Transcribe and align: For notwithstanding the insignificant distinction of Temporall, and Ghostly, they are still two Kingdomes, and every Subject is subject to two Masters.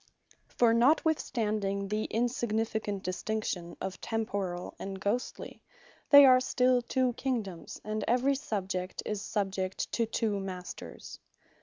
For 0.47 0.73
notwithstanding 0.73 1.87
the 1.89 2.05
insignificant 2.05 3.03
distinction 3.03 3.77
of 3.79 4.01
Temporall, 4.01 4.73
and 4.79 4.99
Ghostly, 4.99 5.61
they 6.09 6.25
are 6.25 6.39
still 6.39 6.81
two 6.81 7.13
Kingdomes, 7.13 7.79
and 7.83 8.03
every 8.07 8.33
Subject 8.33 9.03
is 9.05 9.21
subject 9.21 9.91
to 9.91 10.07
two 10.07 10.39
Masters. 10.39 11.19